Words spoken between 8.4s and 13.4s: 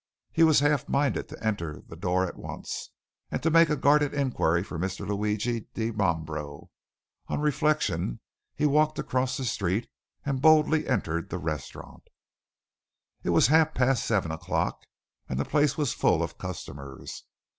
he walked across the street and boldly entered the restaurant. It